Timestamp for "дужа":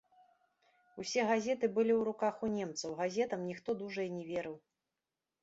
3.85-4.01